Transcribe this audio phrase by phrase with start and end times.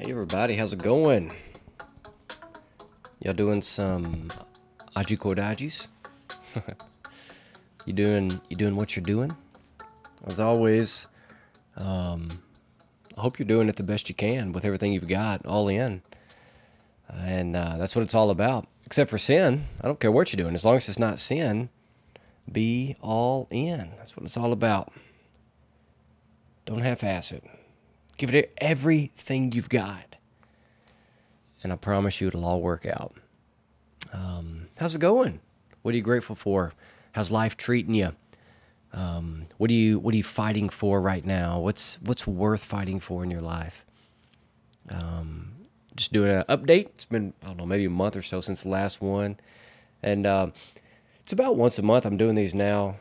[0.00, 1.30] Hey everybody, how's it going?
[3.22, 4.30] Y'all doing some
[4.96, 5.88] Age Quod Agis?
[7.84, 9.36] you doing you doing what you're doing?
[10.26, 11.06] As always,
[11.76, 12.30] um,
[13.14, 16.00] I hope you're doing it the best you can with everything you've got, all in.
[17.12, 18.66] And uh, that's what it's all about.
[18.86, 21.68] Except for sin, I don't care what you're doing, as long as it's not sin.
[22.50, 23.92] Be all in.
[23.98, 24.94] That's what it's all about.
[26.64, 27.44] Don't half-ass it.
[28.20, 30.16] Give it everything you've got.
[31.62, 33.14] And I promise you it'll all work out.
[34.12, 35.40] Um, how's it going?
[35.80, 36.74] What are you grateful for?
[37.12, 38.12] How's life treating you?
[38.92, 41.60] Um, what are you What are you fighting for right now?
[41.60, 43.86] What's What's worth fighting for in your life?
[44.90, 45.52] Um,
[45.96, 46.88] just doing an update.
[46.96, 49.38] It's been I don't know maybe a month or so since the last one,
[50.02, 50.52] and um,
[51.22, 52.04] it's about once a month.
[52.04, 52.96] I'm doing these now.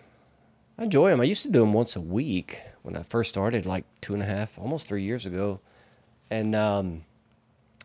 [0.80, 1.20] I enjoy them.
[1.20, 4.24] I used to do them once a week when I first started, like two and
[4.24, 5.60] a half, almost three years ago,
[6.30, 7.04] and um,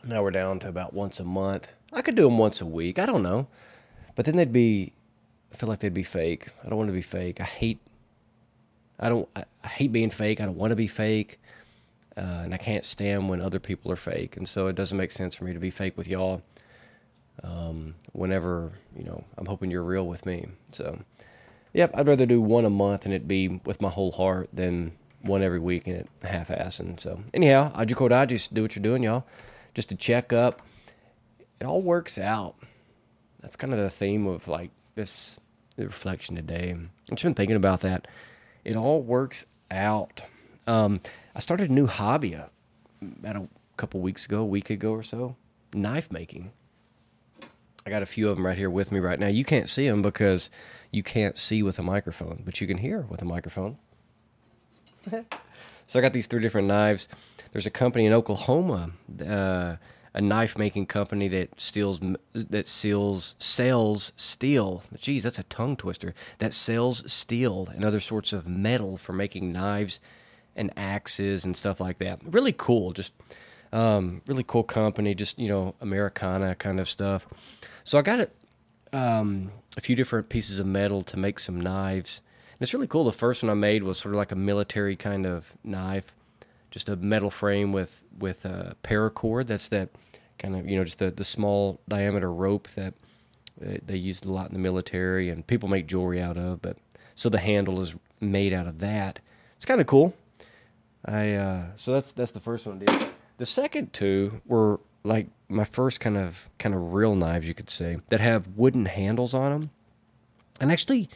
[0.05, 1.67] now we're down to about once a month.
[1.93, 3.01] I could do them once a week.
[3.01, 3.49] I don't know,
[4.15, 4.93] but then they'd be.
[5.53, 6.49] I feel like they'd be fake.
[6.65, 7.41] I don't want to be fake.
[7.41, 7.81] I hate.
[9.01, 9.29] I don't.
[9.35, 10.41] I, I hate being fake.
[10.41, 11.41] I don't want to be fake,
[12.17, 14.37] uh, and I can't stand when other people are fake.
[14.37, 16.43] And so it doesn't make sense for me to be fake with y'all.
[17.43, 20.47] Um, whenever you know, I'm hoping you're real with me.
[20.71, 21.01] So,
[21.75, 24.93] yep, I'd rather do one a month and it be with my whole heart than
[25.23, 27.01] one every week and it half-assing.
[27.01, 29.27] So, anyhow, Age Quod Agis do what you're doing, y'all.
[29.75, 30.63] Just to check up.
[31.61, 32.55] It all works out.
[33.41, 35.39] That's kind of the theme of like this
[35.77, 36.77] reflection today.
[37.11, 38.07] I've been thinking about that.
[38.65, 40.23] It all works out.
[40.67, 41.01] Um,
[41.35, 42.45] I started a new hobby uh,
[43.03, 45.37] about a couple weeks ago, a week ago or so,
[45.75, 46.53] knife making.
[47.87, 49.27] I got a few of them right here with me right now.
[49.27, 50.49] You can't see them because
[50.95, 53.79] you can't see with a microphone, but you can hear with a microphone.
[55.87, 57.09] so I got these three different knives.
[57.53, 59.77] There's a company in Oklahoma, uh,
[60.15, 62.01] a knife making company that steals
[62.33, 64.85] that seals sells steel.
[64.97, 66.15] Geez, that's a tongue twister.
[66.39, 69.99] That sells steel and other sorts of metal for making knives
[70.55, 72.21] and axes and stuff like that.
[72.25, 72.93] Really cool.
[72.93, 73.13] Just
[73.73, 75.17] um, really cool company.
[75.17, 77.27] Just you know, Americana kind of stuff.
[77.83, 78.33] So I got it.
[78.95, 82.21] Um, a few different pieces of metal to make some knives.
[82.53, 83.05] And it's really cool.
[83.05, 86.15] The first one I made was sort of like a military kind of knife,
[86.71, 89.49] just a metal frame with with a paracord.
[89.49, 89.89] That's that
[90.39, 92.95] kind of you know just the the small diameter rope that
[93.59, 96.63] they used a lot in the military and people make jewelry out of.
[96.63, 96.77] But
[97.17, 99.19] so the handle is made out of that.
[99.57, 100.15] It's kind of cool.
[101.05, 103.09] I uh, so that's that's the first one I did.
[103.39, 107.71] The second two were like my first kind of kind of real knives, you could
[107.71, 109.71] say, that have wooden handles on them,
[110.61, 111.09] and actually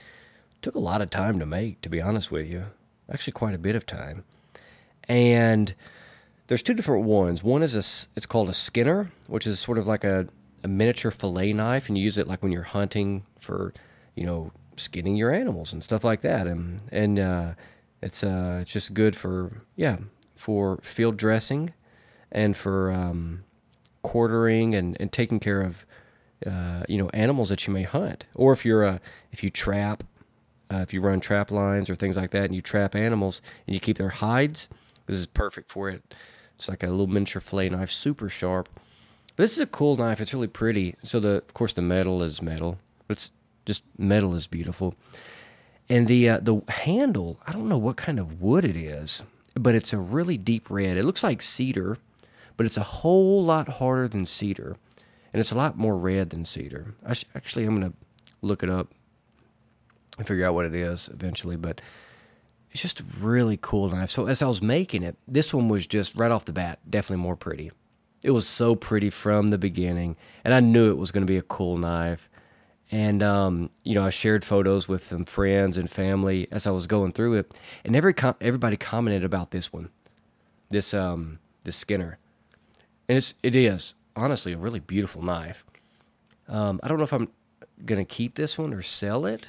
[0.63, 1.81] took a lot of time to make.
[1.83, 2.67] To be honest with you,
[3.11, 4.25] actually quite a bit of time.
[5.09, 5.75] And
[6.47, 7.43] there's two different ones.
[7.43, 7.85] One is a
[8.17, 10.29] it's called a skinner, which is sort of like a,
[10.63, 13.73] a miniature fillet knife, and you use it like when you're hunting for,
[14.15, 16.47] you know, skinning your animals and stuff like that.
[16.47, 17.53] And and uh,
[18.03, 19.99] it's uh, it's just good for yeah
[20.35, 21.75] for field dressing
[22.31, 23.45] and for um,
[24.09, 25.85] quartering and, and taking care of
[26.47, 28.25] uh, you know animals that you may hunt.
[28.35, 29.01] Or if you're a
[29.33, 30.03] if you trap
[30.73, 33.75] uh, if you run trap lines or things like that and you trap animals and
[33.75, 34.69] you keep their hides
[35.07, 36.15] this is perfect for it.
[36.57, 38.69] It's like a little miniature fillet knife super sharp.
[39.37, 40.21] This is a cool knife.
[40.21, 40.97] It's really pretty.
[41.05, 42.79] So the of course the metal is metal.
[43.11, 43.31] It's
[43.67, 44.95] just metal is beautiful.
[45.91, 49.23] And the uh, the handle i don't know what kind of wood it is
[49.59, 50.97] but it's a really deep red.
[50.97, 51.99] It looks like cedar
[52.59, 54.77] but it's a whole lot harder than cedar,
[55.33, 56.95] and it's a lot more red than cedar.
[57.13, 57.95] Sh- actually, I'm gonna
[58.43, 58.93] look it up
[60.19, 61.81] and figure out what it is eventually, but
[62.73, 64.11] it's just a really cool knife.
[64.11, 67.23] So as I was making it, this one was just right off the bat definitely
[67.23, 67.71] more pretty.
[68.25, 71.39] It was so pretty from the beginning, and I knew it was going to be
[71.39, 72.29] a cool knife.
[72.91, 76.89] And um, you know, I shared photos with some friends and family as I was
[76.89, 77.55] going through it,
[77.85, 79.91] and every com- everybody commented about this one,
[80.71, 82.19] this um, this Skinner
[83.09, 85.65] and it's it is honestly a really beautiful knife.
[86.49, 87.29] Um, I don't know if I'm
[87.85, 89.49] gonna keep this one or sell it.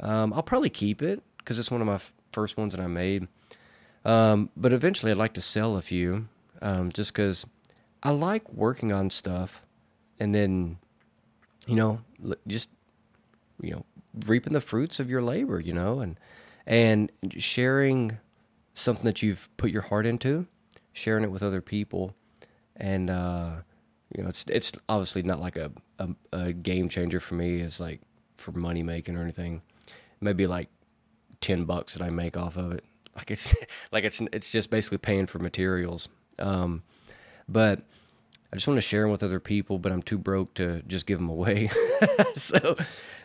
[0.00, 2.86] Um, I'll probably keep it because it's one of my f- first ones that I
[2.86, 3.28] made.
[4.04, 6.28] Um, but eventually, I'd like to sell a few,
[6.60, 7.46] um, just because
[8.02, 9.62] I like working on stuff,
[10.20, 10.78] and then,
[11.66, 12.00] you know,
[12.46, 12.68] just
[13.60, 13.84] you know,
[14.26, 16.18] reaping the fruits of your labor, you know, and
[16.66, 18.18] and sharing
[18.74, 20.46] something that you've put your heart into,
[20.92, 22.14] sharing it with other people
[22.76, 23.50] and uh,
[24.14, 27.80] you know, it's it's obviously not like a, a, a game changer for me as
[27.80, 28.00] like
[28.36, 29.62] for money making or anything.
[30.20, 30.68] Maybe like
[31.40, 32.84] ten bucks that I make off of it.
[33.16, 33.54] Like it's
[33.92, 36.08] like it's it's just basically paying for materials.
[36.40, 36.82] Um,
[37.48, 37.78] but
[38.52, 39.78] I just want to share them with other people.
[39.78, 41.70] But I'm too broke to just give them away.
[42.34, 42.76] so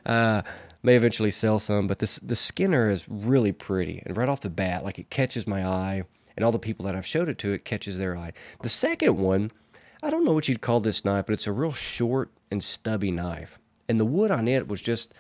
[0.06, 0.44] uh,
[0.84, 1.88] may eventually sell some.
[1.88, 5.48] But this the Skinner is really pretty, and right off the bat, like it catches
[5.48, 6.04] my eye,
[6.40, 8.32] and all the people that I've showed it to, it catches their eye.
[8.62, 9.52] The second one,
[10.02, 13.12] I don't know what you'd call this knife, but it's a real short and stubby
[13.12, 13.60] knife,
[13.90, 15.14] and the wood on it was just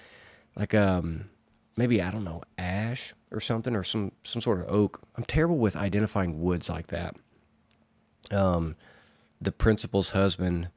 [0.56, 1.30] like um
[1.76, 5.02] maybe I don't know ash or something or some some sort of oak.
[5.18, 7.18] I'm terrible with identifying woods like that.
[8.32, 8.78] Um,
[9.42, 10.70] the principal's husband,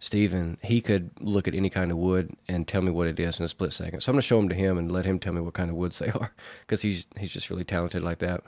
[0.00, 3.38] Stephen, he could look at any kind of wood and tell me what it is
[3.38, 4.00] in a split second.
[4.00, 5.76] So I'm gonna show them to him and let him tell me what kind of
[5.76, 6.32] woods they are
[6.62, 8.42] because he's he's just really talented like that.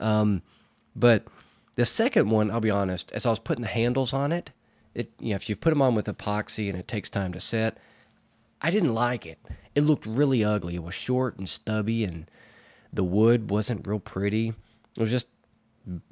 [0.00, 0.42] Um,
[0.98, 1.24] but
[1.76, 4.50] the second one, I'll be honest, as I was putting the handles on it,
[4.94, 7.40] it you know if you put them on with epoxy and it takes time to
[7.40, 7.78] set,
[8.60, 9.38] I didn't like it.
[9.74, 10.74] It looked really ugly.
[10.74, 12.28] It was short and stubby, and
[12.92, 14.48] the wood wasn't real pretty.
[14.48, 15.28] It was just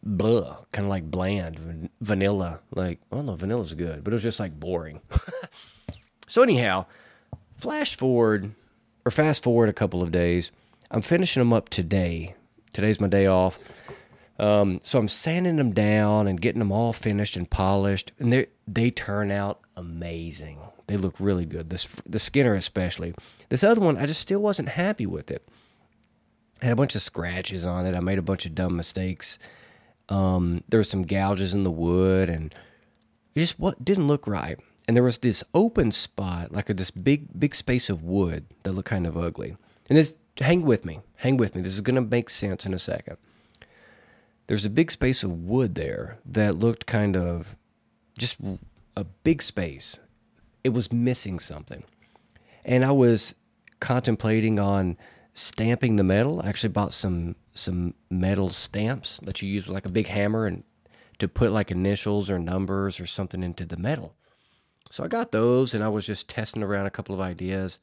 [0.03, 2.61] blah, kind of like bland, vanilla.
[2.75, 5.00] Like, oh no, vanilla's good, but it was just like boring.
[6.27, 6.87] so anyhow,
[7.56, 8.53] flash forward
[9.05, 10.53] or fast forward a couple of days.
[10.91, 12.35] I'm finishing them up today.
[12.73, 13.59] Today's my day off.
[14.38, 18.47] Um, so I'm sanding them down and getting them all finished and polished, and they
[18.67, 20.59] they turn out amazing.
[20.87, 21.71] They look really good.
[21.71, 23.15] This the Skinner especially.
[23.49, 25.47] This other one, I just still wasn't happy with it.
[26.61, 27.94] I had a bunch of scratches on it.
[27.94, 29.38] I made a bunch of dumb mistakes.
[30.09, 32.55] Um, there were some gouges in the wood, and
[33.35, 34.59] it just what didn't look right.
[34.87, 38.88] And there was this open spot, like this big big space of wood that looked
[38.88, 39.56] kind of ugly.
[39.88, 41.62] And this, hang with me, hang with me.
[41.62, 43.17] This is to make sense in a second.
[44.47, 47.57] There's a big space of wood there that looked kind of
[48.17, 48.39] just
[48.97, 49.99] a big space.
[50.63, 51.85] It was missing something.
[52.65, 53.35] And I was
[53.81, 54.97] contemplating on
[55.35, 56.41] stamping the metal.
[56.43, 60.47] I actually bought some some metal stamps that you use with like a big hammer
[60.47, 60.63] and
[61.19, 64.15] to put like initials or numbers or something into the metal.
[64.91, 67.81] So I got those and I was just testing around a couple of ideas.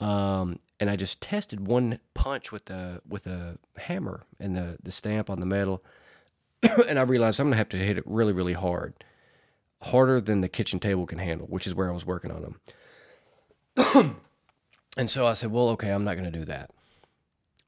[0.00, 4.90] Um, and I just tested one punch with the with a hammer and the the
[4.90, 5.84] stamp on the metal,
[6.88, 9.04] and I realized I'm gonna have to hit it really really hard,
[9.82, 12.42] harder than the kitchen table can handle, which is where I was working on
[13.76, 14.16] them.
[14.96, 16.70] and so I said, well, okay, I'm not gonna do that.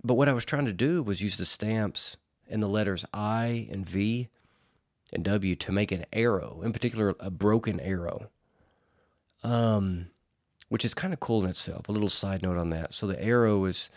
[0.02, 2.16] But what I was trying to do was use the stamps
[2.48, 4.28] and the letters I and V
[5.12, 8.28] and W to make an arrow, in particular a broken arrow.
[9.44, 10.08] Um
[10.74, 11.88] which is kind of cool in itself.
[11.88, 12.92] A little side note on that.
[12.92, 13.90] So the arrow is,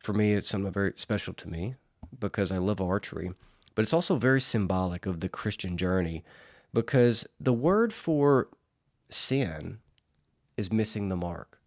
[0.00, 1.76] for me, it's something very special to me
[2.18, 3.30] because I love archery,
[3.76, 6.24] but it's also very symbolic of the Christian journey
[6.74, 8.48] because the word for
[9.08, 9.78] sin
[10.56, 11.60] is missing the mark.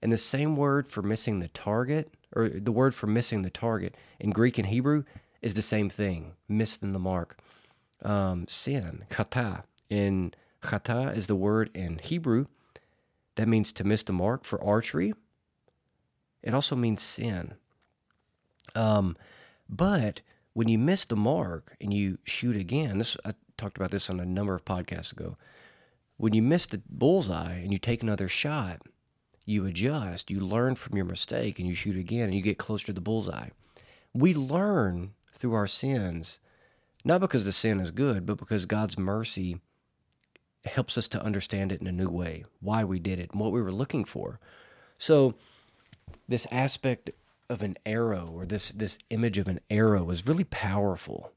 [0.00, 3.94] And the same word for missing the target, or the word for missing the target
[4.18, 5.04] in Greek and Hebrew,
[5.42, 7.36] is the same thing, missing the mark.
[8.02, 9.64] Um, sin, chata.
[9.90, 10.32] In
[10.62, 12.46] chata is the word in Hebrew
[13.36, 15.14] that means to miss the mark for archery.
[16.42, 17.54] It also means sin.
[18.74, 19.16] Um,
[19.68, 20.20] but
[20.52, 24.20] when you miss the mark and you shoot again, this I talked about this on
[24.20, 25.36] a number of podcasts ago.
[26.18, 28.82] When you miss the bullseye and you take another shot,
[29.44, 32.86] you adjust, you learn from your mistake, and you shoot again, and you get closer
[32.86, 33.50] to the bullseye.
[34.12, 36.40] We learn through our sins,
[37.04, 39.60] not because the sin is good, but because God's mercy
[40.66, 43.52] helps us to understand it in a new way, why we did it, and what
[43.52, 44.40] we were looking for.
[44.98, 45.34] So,
[46.28, 47.10] this aspect
[47.48, 51.32] of an arrow or this this image of an arrow is really powerful.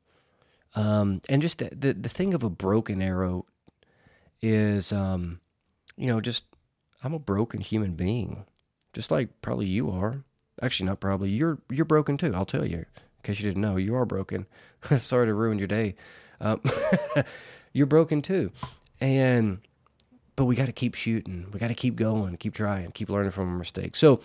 [0.76, 3.46] Um, and just the, the, the thing of a broken arrow
[4.42, 5.40] is, um,
[5.98, 6.44] you know, just
[7.04, 8.46] I'm a broken human being,
[8.94, 10.24] just like probably you are.
[10.62, 11.30] Actually, not probably.
[11.30, 12.34] You're you're broken too.
[12.36, 12.86] I'll tell you, in
[13.24, 14.46] case you didn't know, you are broken.
[15.00, 15.96] Sorry to ruin your day.
[16.42, 16.62] Um,
[17.74, 18.52] you're broken too.
[19.02, 19.60] And
[20.36, 21.48] but we got to keep shooting.
[21.52, 24.00] We got to keep going, keep trying, keep learning from our mistakes.
[24.00, 24.22] So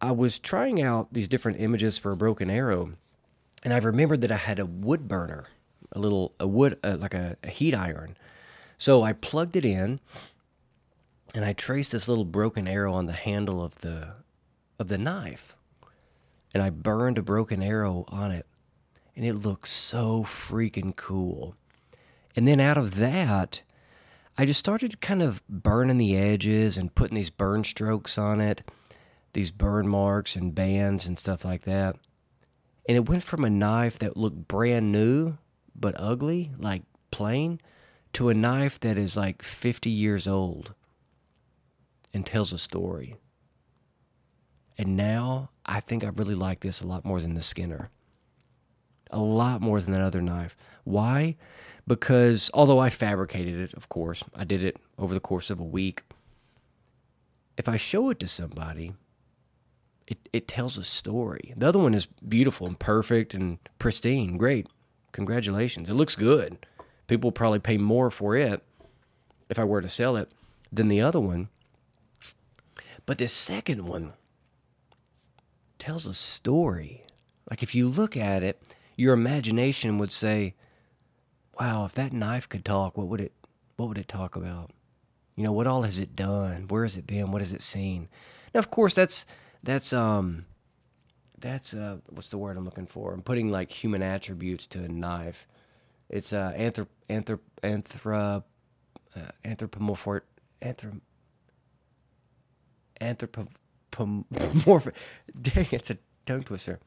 [0.00, 2.92] I was trying out these different images for a broken arrow,
[3.62, 5.48] and I remembered that I had a wood burner,
[5.92, 8.16] a little a wood uh, like a, a heat iron.
[8.78, 10.00] So I plugged it in,
[11.34, 14.14] and I traced this little broken arrow on the handle of the
[14.78, 15.54] of the knife,
[16.54, 18.46] and I burned a broken arrow on it,
[19.14, 21.54] and it looked so freaking cool.
[22.34, 23.62] And then out of that,
[24.38, 28.62] I just started kind of burning the edges and putting these burn strokes on it,
[29.34, 31.96] these burn marks and bands and stuff like that.
[32.88, 35.36] And it went from a knife that looked brand new
[35.74, 37.60] but ugly, like plain,
[38.14, 40.74] to a knife that is like 50 years old
[42.12, 43.16] and tells a story.
[44.78, 47.90] And now I think I really like this a lot more than the Skinner.
[49.10, 50.56] A lot more than that other knife.
[50.84, 51.36] Why?
[51.86, 55.64] Because although I fabricated it, of course, I did it over the course of a
[55.64, 56.02] week.
[57.56, 58.94] If I show it to somebody,
[60.06, 61.52] it, it tells a story.
[61.56, 64.36] The other one is beautiful and perfect and pristine.
[64.36, 64.66] Great.
[65.12, 65.88] Congratulations.
[65.88, 66.66] It looks good.
[67.06, 68.62] People will probably pay more for it
[69.48, 70.30] if I were to sell it
[70.72, 71.48] than the other one.
[73.04, 74.14] But this second one
[75.78, 77.04] tells a story.
[77.50, 78.62] Like if you look at it,
[78.96, 80.54] your imagination would say,
[81.62, 83.32] "Wow, if that knife could talk, what would it
[83.76, 84.72] what would it talk about?
[85.36, 86.66] You know, what all has it done?
[86.66, 87.30] Where has it been?
[87.30, 88.08] What has it seen?"
[88.52, 89.26] Now, of course, that's
[89.62, 90.46] that's um
[91.38, 93.14] that's uh what's the word I'm looking for?
[93.14, 95.46] I'm putting like human attributes to a knife.
[96.08, 98.42] It's uh anthrop anthrop anthrop
[99.14, 100.24] uh, anthropomorphic
[100.60, 101.00] anthrop
[103.00, 104.96] anthropomorphic.
[105.40, 106.80] Dang, it's a tongue twister.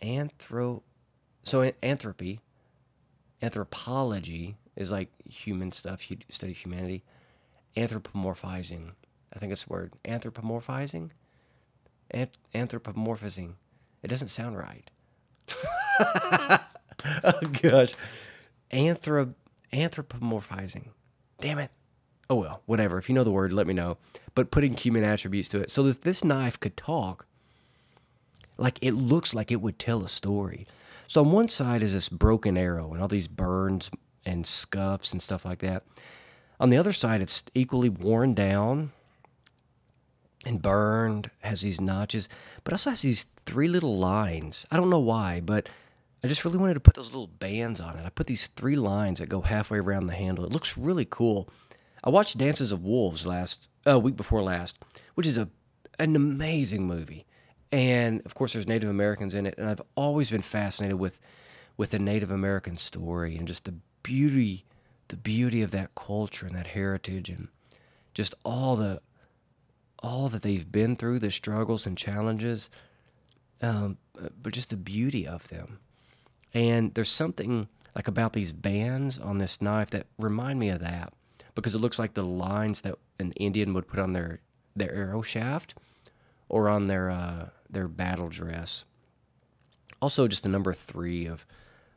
[0.00, 0.82] Anthro,
[1.42, 2.38] so anthropy,
[3.42, 6.10] anthropology is like human stuff.
[6.10, 7.04] You study humanity.
[7.76, 8.92] Anthropomorphizing,
[9.34, 9.92] I think it's the word.
[10.04, 11.10] Anthropomorphizing,
[12.10, 13.54] Ant- anthropomorphizing.
[14.02, 14.90] It doesn't sound right.
[17.24, 17.92] oh gosh,
[18.72, 19.34] anthrop
[19.72, 20.88] anthropomorphizing.
[21.40, 21.70] Damn it.
[22.30, 22.98] Oh well, whatever.
[22.98, 23.96] If you know the word, let me know.
[24.34, 27.26] But putting human attributes to it, so that this knife could talk,
[28.58, 30.66] like it looks like it would tell a story.
[31.12, 33.90] So on one side is this broken arrow and all these burns
[34.24, 35.84] and scuffs and stuff like that.
[36.58, 38.92] On the other side, it's equally worn down
[40.46, 42.30] and burned, has these notches,
[42.64, 44.66] but also has these three little lines.
[44.70, 45.68] I don't know why, but
[46.24, 48.06] I just really wanted to put those little bands on it.
[48.06, 50.46] I put these three lines that go halfway around the handle.
[50.46, 51.50] It looks really cool.
[52.02, 54.78] I watched Dances of Wolves last uh, week before last,
[55.14, 55.50] which is a
[55.98, 57.26] an amazing movie.
[57.72, 61.18] And of course, there's Native Americans in it, and I've always been fascinated with
[61.78, 64.66] with the Native American story and just the beauty,
[65.08, 67.48] the beauty of that culture and that heritage, and
[68.12, 69.00] just all the
[70.02, 72.68] all that they've been through, the struggles and challenges,
[73.62, 73.96] um,
[74.42, 75.78] but just the beauty of them.
[76.52, 81.12] And there's something like about these bands on this knife that remind me of that
[81.54, 84.40] because it looks like the lines that an Indian would put on their
[84.74, 85.74] their arrow shaft
[86.48, 88.84] or on their uh, their battle dress.
[90.00, 91.46] Also, just the number three of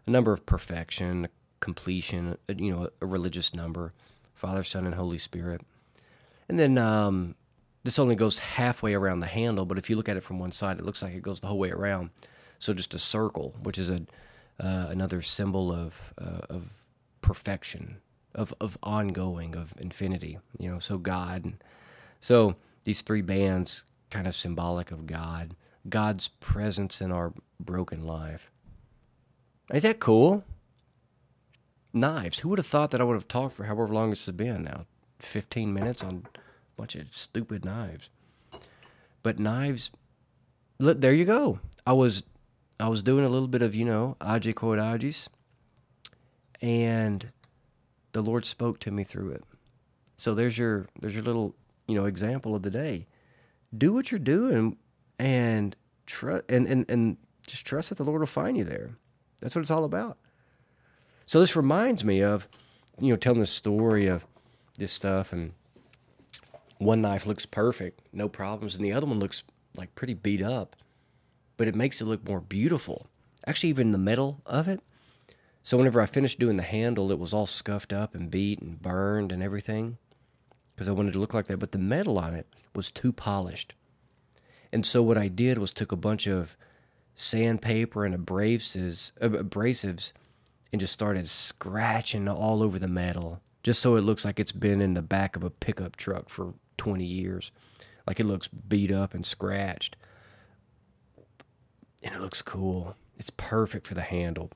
[0.08, 1.28] a number of perfection,
[1.60, 2.38] completion.
[2.50, 3.94] Uh, you know, a religious number,
[4.34, 5.62] Father, Son, and Holy Spirit.
[6.48, 7.36] And then um,
[7.84, 10.52] this only goes halfway around the handle, but if you look at it from one
[10.52, 12.12] side, it looks like it goes the whole way around.
[12.60, 14.02] So just a circle, which is a
[14.60, 16.70] uh, another symbol of uh, of
[17.22, 17.98] perfection,
[18.34, 20.40] of of ongoing, of infinity.
[20.58, 21.54] You know, so God.
[22.22, 22.56] So
[22.86, 25.56] these three bands kind of symbolic of God,
[25.88, 28.50] God's presence in our broken life.
[29.74, 30.44] Is that cool?
[31.94, 32.40] Knives.
[32.40, 34.64] Who would have thought that I would have talked for however long this has been
[34.64, 34.86] now?
[35.20, 36.42] 15 minutes on a
[36.78, 38.10] bunch of stupid knives.
[39.24, 39.92] But knives,
[40.80, 41.60] look, there you go.
[41.88, 42.24] I was
[42.80, 45.30] I was doing a little bit of, you know, Age Quod Agis,
[46.62, 47.32] and
[48.12, 49.44] the Lord spoke to me through it.
[50.18, 51.56] So there's your there's your little,
[51.88, 53.08] you know, example of the day.
[53.76, 54.78] Do what you're doing
[55.20, 57.18] and trust and, and, and
[57.48, 58.92] just trust that the Lord will find you there.
[59.40, 60.18] That's what it's all about.
[61.26, 62.48] So this reminds me of,
[63.00, 64.26] you know, telling the story of
[64.78, 65.54] this stuff and
[66.78, 69.44] one knife looks perfect, no problems, and the other one looks
[69.76, 70.76] like pretty beat up
[71.58, 73.08] but it makes it look more beautiful.
[73.46, 74.82] Actually, even the metal of it.
[75.64, 78.82] So whenever I finished doing the handle, it was all scuffed up and beat and
[78.82, 79.98] burned and everything
[80.74, 81.58] because I wanted to look like that.
[81.58, 83.74] But the metal on it was too polished.
[84.76, 86.58] And so what I did was took a bunch of
[87.14, 90.12] sandpaper and abrasives, abrasives
[90.74, 94.82] and just started scratching all over the metal just so it looks like it's been
[94.82, 97.52] in the back of a pickup truck for 20 years.
[98.06, 99.96] Like it looks beat up and scratched
[102.04, 102.98] and it looks cool.
[103.18, 104.52] It's perfect for the handle.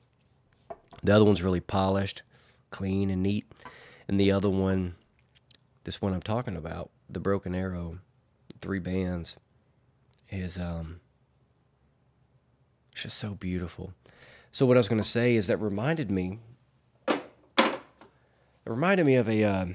[1.02, 2.20] The other one's really polished,
[2.68, 3.50] clean, and neat.
[4.06, 4.96] And the other one,
[5.84, 8.00] this one I'm talking about, the Broken Arrow,
[8.60, 9.38] three bands,
[10.30, 11.00] is um,
[12.94, 13.92] just so beautiful.
[14.52, 16.38] So what I was going to say is that reminded me,
[17.08, 17.18] it
[18.66, 19.66] reminded me of a uh,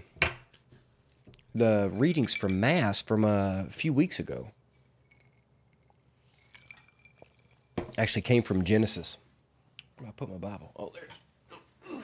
[1.54, 4.50] the readings from Mass from a few weeks ago.
[7.98, 9.18] actually came from Genesis.
[10.06, 10.72] I put my Bible.
[10.76, 12.00] Oh, there.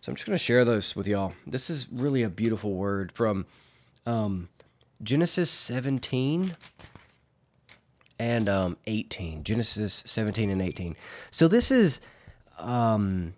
[0.00, 1.34] So I'm just going to share those with y'all.
[1.46, 3.44] This is really a beautiful word from
[4.06, 4.48] um,
[5.02, 6.54] Genesis 17
[8.20, 9.44] and um, 18.
[9.44, 10.94] Genesis 17 and 18.
[11.30, 12.02] So this is
[12.58, 13.32] um,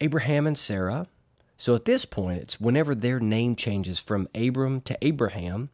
[0.00, 1.08] Abraham and Sarah.
[1.56, 5.70] So at this point, it's whenever their name changes from Abram to Abraham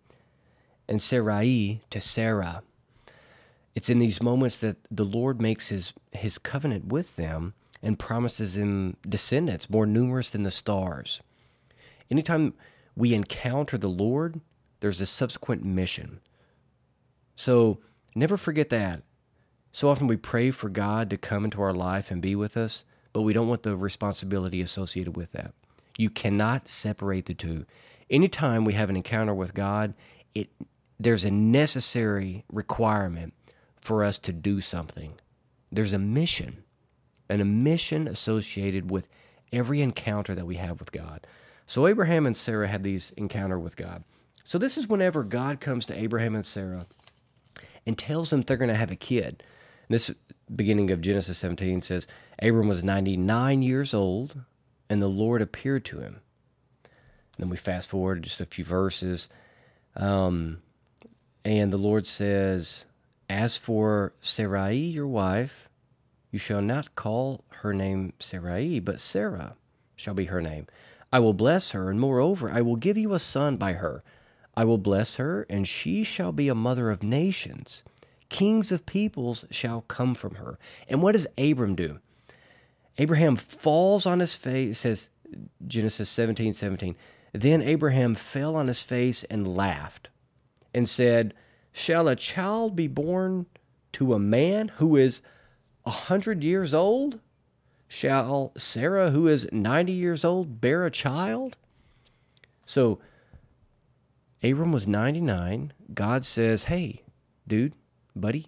[0.89, 2.63] and Sarai to Sarah.
[3.75, 8.55] It's in these moments that the Lord makes his, his covenant with them and promises
[8.55, 11.21] them descendants more numerous than the stars.
[12.11, 12.55] Anytime
[12.97, 14.41] we encounter the Lord,
[14.81, 16.21] there's a subsequent mission.
[17.37, 17.81] So
[18.17, 19.03] never forget that.
[19.73, 22.85] So often we pray for God to come into our life and be with us,
[23.13, 25.53] but we don't want the responsibility associated with that.
[25.99, 27.67] You cannot separate the two.
[28.09, 29.95] Anytime we have an encounter with God,
[30.35, 30.49] it
[30.99, 33.35] there's a necessary requirement
[33.81, 35.13] for us to do something.
[35.71, 36.65] There's a mission,
[37.29, 39.09] and a mission associated with
[39.53, 41.27] every encounter that we have with God.
[41.67, 44.05] So Abraham and Sarah had these encounter with God.
[44.45, 46.87] So this is whenever God comes to Abraham and Sarah
[47.87, 49.43] and tells them they're going to have a kid.
[49.89, 50.11] This
[50.55, 52.07] beginning of Genesis 17 says
[52.41, 54.41] Abram was 99 years old,
[54.91, 56.21] and the Lord appeared to him.
[57.39, 59.29] then we fast forward just a few verses,
[59.95, 60.63] um,
[61.45, 62.85] and the Lord says,
[63.31, 65.69] As for Sarai, your wife,
[66.33, 69.57] you shall not call her name Sarai, but Sarah
[69.95, 70.67] shall be her name.
[71.13, 74.03] I will bless her, and moreover, I will give you a son by her.
[74.57, 77.83] I will bless her, and she shall be a mother of nations.
[78.29, 80.59] Kings of peoples shall come from her.
[80.89, 81.99] And what does Abram do?
[82.99, 85.09] Abraham falls on his face, says
[85.67, 86.97] Genesis 17 17.
[87.33, 90.09] Then Abraham fell on his face and laughed
[90.73, 91.35] and said,
[91.73, 93.47] Shall a child be born
[93.93, 95.21] to a man who is
[95.85, 97.21] a hundred years old?
[97.89, 101.57] Shall Sarah, who is 90 years old, bear a child?
[102.65, 102.99] So
[104.47, 105.73] Abram was 99.
[105.93, 107.03] God says, Hey,
[107.47, 107.75] dude,
[108.15, 108.47] buddy,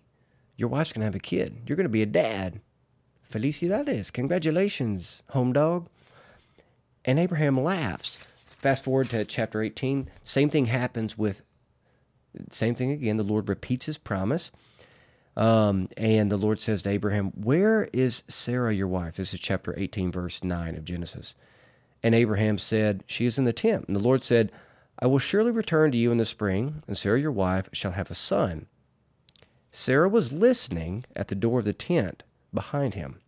[0.57, 1.63] your wife's going to have a kid.
[1.67, 2.61] You're going to be a dad.
[3.31, 4.13] Felicidades.
[4.13, 5.89] Congratulations, home dog.
[7.05, 8.19] And Abraham laughs.
[8.59, 10.11] Fast forward to chapter 18.
[10.23, 11.43] Same thing happens with,
[12.51, 13.17] same thing again.
[13.17, 14.51] The Lord repeats his promise.
[15.37, 19.17] Um, and the Lord says to Abraham, Where is Sarah, your wife?
[19.17, 21.35] This is chapter 18, verse 9 of Genesis.
[22.03, 23.85] And Abraham said, She is in the tent.
[23.87, 24.51] And the Lord said,
[24.99, 28.11] I will surely return to you in the spring, and Sarah, your wife, shall have
[28.11, 28.67] a son.
[29.71, 33.21] Sarah was listening at the door of the tent behind him.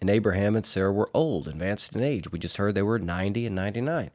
[0.00, 2.32] And Abraham and Sarah were old, advanced in age.
[2.32, 4.10] We just heard they were 90 and 99.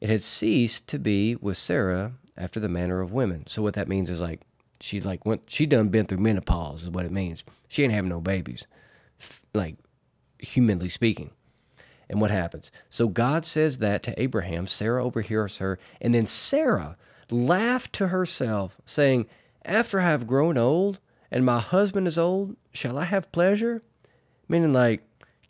[0.00, 3.46] It had ceased to be with Sarah after the manner of women.
[3.46, 4.40] So what that means is like
[4.80, 7.44] she like went she done been through menopause is what it means.
[7.68, 8.66] She ain't having no babies.
[9.54, 9.76] Like
[10.40, 11.30] humanly speaking.
[12.12, 12.70] And what happens?
[12.90, 16.98] So God says that to Abraham, Sarah overhears her, and then Sarah
[17.30, 19.24] laughed to herself, saying,
[19.64, 23.80] after I have grown old and my husband is old, shall I have pleasure?
[24.46, 25.02] Meaning, like,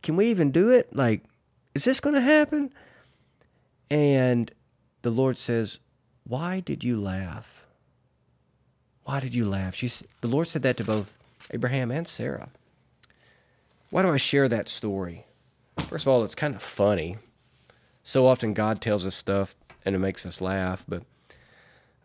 [0.04, 0.94] can we even do it?
[0.94, 1.24] Like,
[1.74, 2.72] is this going to happen?
[3.90, 4.52] And
[5.02, 5.78] the Lord says,
[6.22, 7.66] Why did you laugh?
[9.02, 9.74] Why did you laugh?
[9.74, 11.18] She, the Lord said that to both
[11.50, 12.50] Abraham and Sarah.
[13.90, 15.26] Why do I share that story?
[15.92, 17.18] First of all, it's kind of funny.
[18.02, 21.02] So often God tells us stuff and it makes us laugh, but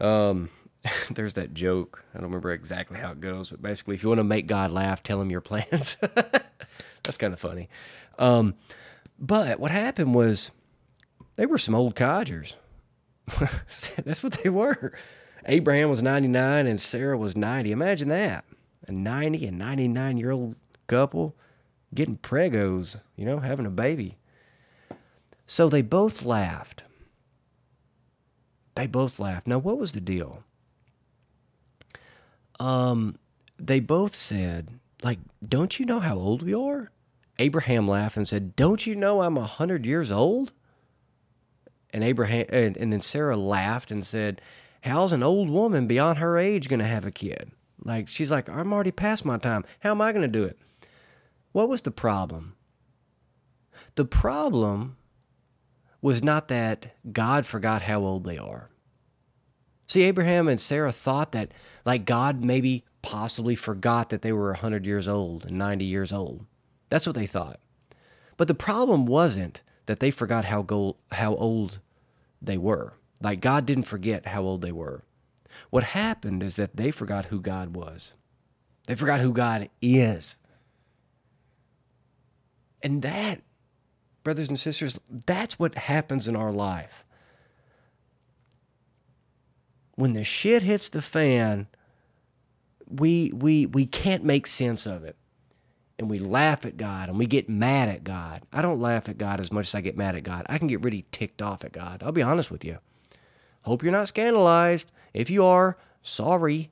[0.05, 0.49] um,
[1.09, 2.03] there's that joke.
[2.13, 4.71] I don't remember exactly how it goes, but basically, if you want to make God
[4.71, 5.95] laugh, tell him your plans.
[7.03, 7.69] That's kind of funny.
[8.19, 8.55] Um,
[9.17, 10.51] but what happened was
[11.37, 12.57] they were some old codgers.
[14.03, 14.91] That's what they were.
[15.45, 17.71] Abraham was 99 and Sarah was 90.
[17.71, 18.43] Imagine that.
[18.85, 21.37] A 90 and 99 year old couple
[21.93, 24.17] getting pregos, you know, having a baby.
[25.45, 26.83] So they both laughed.
[28.75, 29.47] They both laughed.
[29.47, 30.43] Now, what was the deal?
[32.59, 33.17] um,
[33.59, 34.69] they both said,
[35.03, 36.91] like, don't you know how old we are?
[37.39, 40.53] Abraham laughed and said, don't you know I'm a hundred years old?
[41.91, 44.41] And Abraham, and, and then Sarah laughed and said,
[44.81, 47.51] how's an old woman beyond her age going to have a kid?
[47.83, 49.65] Like, she's like, I'm already past my time.
[49.79, 50.57] How am I going to do it?
[51.57, 52.53] What was the problem?
[53.95, 54.95] The problem
[56.03, 58.69] was not that God forgot how old they are.
[59.87, 61.51] See, Abraham and Sarah thought that,
[61.83, 66.45] like, God maybe possibly forgot that they were 100 years old and 90 years old.
[66.89, 67.59] That's what they thought.
[68.37, 71.79] But the problem wasn't that they forgot how, go- how old
[72.39, 72.93] they were.
[73.19, 75.05] Like, God didn't forget how old they were.
[75.71, 78.13] What happened is that they forgot who God was,
[78.85, 80.35] they forgot who God is.
[82.87, 83.41] And that,
[84.23, 87.03] brothers and sisters, that's what happens in our life
[89.95, 91.67] when the shit hits the fan,
[92.89, 95.17] we we we can't make sense of it.
[95.99, 98.43] and we laugh at God and we get mad at God.
[98.53, 100.45] I don't laugh at God as much as I get mad at God.
[100.49, 102.03] I can get really ticked off at God.
[102.03, 102.79] I'll be honest with you.
[103.63, 104.91] Hope you're not scandalized.
[105.13, 106.71] If you are, sorry,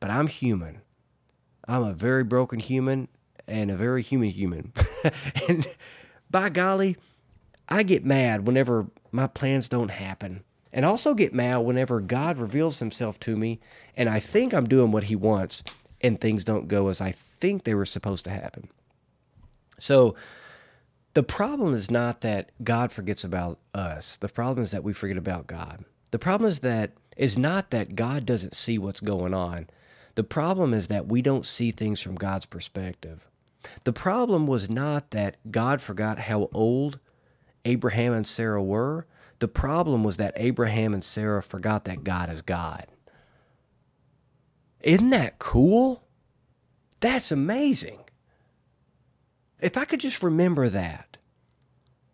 [0.00, 0.82] but I'm human.
[1.68, 3.08] I'm a very broken human
[3.48, 4.72] and a very human human.
[5.48, 5.66] and
[6.30, 6.96] by golly,
[7.68, 10.42] I get mad whenever my plans don't happen.
[10.72, 13.60] And also get mad whenever God reveals himself to me
[13.96, 15.62] and I think I'm doing what he wants
[16.00, 18.68] and things don't go as I think they were supposed to happen.
[19.78, 20.14] So
[21.14, 24.16] the problem is not that God forgets about us.
[24.18, 25.84] The problem is that we forget about God.
[26.10, 29.68] The problem is that is not that God doesn't see what's going on.
[30.14, 33.26] The problem is that we don't see things from God's perspective.
[33.84, 36.98] The problem was not that God forgot how old
[37.64, 39.06] Abraham and Sarah were.
[39.38, 42.86] The problem was that Abraham and Sarah forgot that God is God.
[44.80, 46.04] Isn't that cool?
[47.00, 48.00] That's amazing.
[49.60, 51.16] If I could just remember that,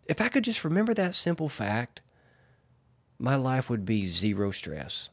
[0.05, 2.01] if I could just remember that simple fact,
[3.19, 5.09] my life would be zero stress,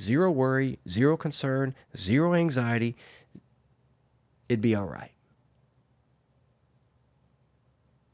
[0.00, 2.96] zero worry, zero concern, zero anxiety.
[4.48, 5.12] It'd be all right.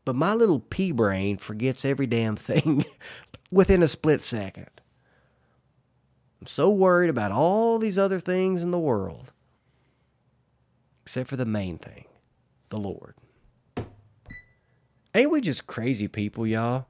[0.04, 2.84] But my little pea brain forgets every damn thing
[3.50, 4.68] within a split second.
[6.40, 9.32] I'm so worried about all these other things in the world,
[11.02, 12.04] except for the main thing
[12.68, 13.14] the Lord.
[15.14, 16.86] Ain't we just crazy people, y'all?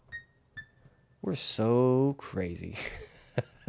[1.20, 2.77] We're so crazy.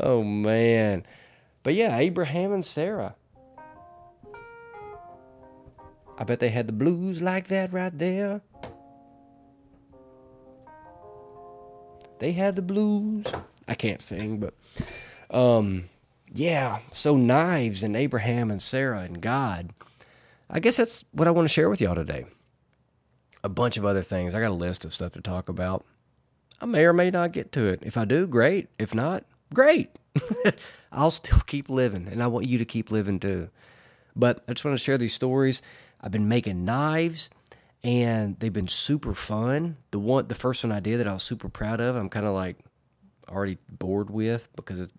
[0.00, 1.06] oh, man.
[1.62, 3.14] But yeah, Abraham and Sarah.
[6.18, 8.40] I bet they had the blues like that right there.
[12.18, 13.26] They had the blues.
[13.68, 14.54] I can't sing, but
[15.30, 15.90] um
[16.32, 19.72] yeah, so knives and Abraham and Sarah and God.
[20.50, 22.26] I guess that's what I want to share with y'all today.
[23.42, 24.34] A bunch of other things.
[24.34, 25.84] I got a list of stuff to talk about.
[26.60, 27.80] I may or may not get to it.
[27.82, 28.68] If I do, great.
[28.78, 29.90] If not, great.
[30.92, 33.48] I'll still keep living, and I want you to keep living too.
[34.14, 35.60] But I just want to share these stories.
[36.00, 37.30] I've been making knives,
[37.82, 39.76] and they've been super fun.
[39.90, 41.96] The one, the first one I did that I was super proud of.
[41.96, 42.58] I'm kind of like
[43.28, 44.90] already bored with because it,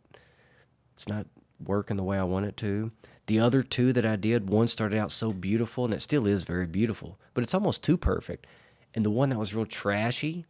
[0.95, 1.27] it's not
[1.63, 2.91] working the way I want it to.
[3.27, 6.43] The other two that I did, one started out so beautiful, and it still is
[6.43, 8.47] very beautiful, but it's almost too perfect.
[8.93, 10.45] And the one that was real trashy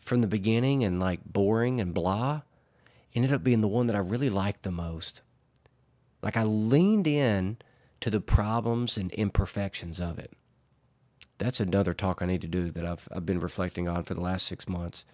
[0.00, 2.42] from the beginning and like boring and blah
[3.14, 5.22] ended up being the one that I really liked the most.
[6.22, 7.58] Like I leaned in
[8.02, 10.32] to the problems and imperfections of it.
[11.38, 14.20] That's another talk I need to do that I've I've been reflecting on for the
[14.20, 15.04] last 6 months.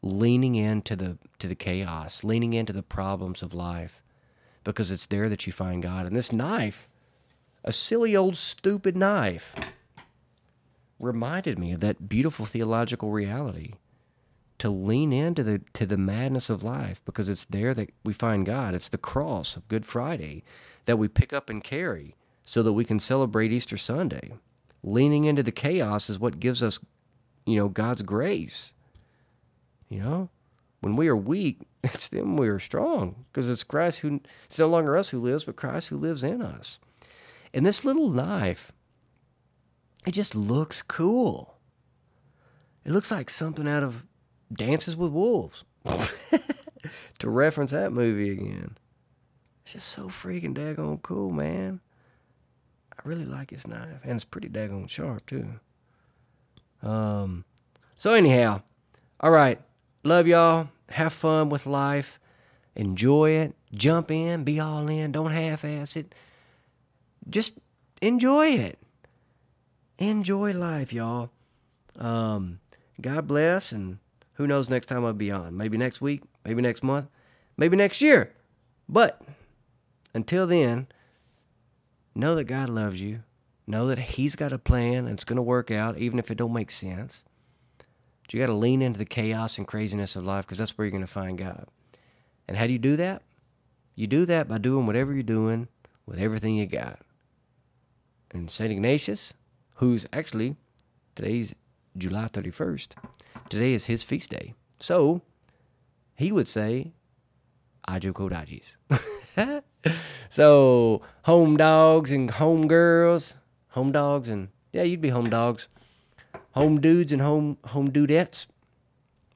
[0.00, 4.02] Leaning into the to the chaos, leaning into the problems of life
[4.62, 6.06] because it's there that you find God.
[6.06, 6.88] And this knife,
[7.64, 9.54] a silly old stupid knife,
[10.98, 13.72] reminded me of that beautiful theological reality
[14.64, 18.46] to lean into the to the madness of life because it's there that we find
[18.46, 18.72] God.
[18.74, 20.42] It's the cross of Good Friday
[20.86, 22.14] that we pick up and carry
[22.46, 24.32] so that we can celebrate Easter Sunday.
[24.82, 26.78] Leaning into the chaos is what gives us,
[27.44, 28.72] you know, God's grace.
[29.90, 30.30] You know,
[30.80, 34.68] when we are weak, it's then we are strong because it's Christ who, it's no
[34.68, 36.78] longer us who lives, but Christ who lives in us.
[37.52, 38.72] And this little knife,
[40.06, 41.58] it just looks cool.
[42.82, 44.06] It looks like something out of
[44.52, 45.64] Dances with Wolves.
[47.18, 48.76] to reference that movie again.
[49.62, 51.80] It's just so freaking daggone cool, man.
[52.92, 55.60] I really like his knife, and it's pretty daggone sharp too.
[56.82, 57.44] Um,
[57.96, 58.62] so anyhow,
[59.20, 59.60] all right.
[60.02, 60.68] Love y'all.
[60.90, 62.20] Have fun with life.
[62.76, 63.54] Enjoy it.
[63.72, 64.44] Jump in.
[64.44, 65.12] Be all in.
[65.12, 66.14] Don't half-ass it.
[67.28, 67.54] Just
[68.02, 68.78] enjoy it.
[69.98, 71.30] Enjoy life, y'all.
[71.98, 72.60] Um,
[73.00, 73.98] God bless, and
[74.34, 75.56] who knows next time I'll be on?
[75.56, 76.22] Maybe next week.
[76.44, 77.08] Maybe next month.
[77.56, 78.32] Maybe next year.
[78.88, 79.22] But
[80.12, 80.88] until then,
[82.14, 83.22] know that God loves you.
[83.66, 86.36] Know that He's got a plan and it's going to work out, even if it
[86.36, 87.22] don't make sense.
[87.78, 90.84] But you got to lean into the chaos and craziness of life because that's where
[90.84, 91.66] you're going to find God.
[92.46, 93.22] And how do you do that?
[93.94, 95.68] You do that by doing whatever you're doing
[96.06, 96.98] with everything you got.
[98.32, 98.72] And St.
[98.72, 99.32] Ignatius,
[99.76, 100.56] who's actually,
[101.14, 101.54] today's
[101.96, 102.88] July 31st,
[103.48, 104.54] today is his feast day.
[104.80, 105.22] So
[106.14, 106.92] he would say,
[107.88, 108.76] Age Quod Agis.
[110.30, 113.34] so home dogs and home girls,
[113.68, 115.68] home dogs and yeah, you'd be home dogs,
[116.52, 118.46] home dudes and home home dudettes.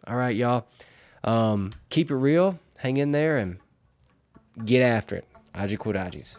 [0.06, 0.66] All right, y'all.
[1.22, 3.58] Um, keep it real, hang in there, and
[4.64, 5.28] get after it.
[5.56, 6.38] Age Quod Agis.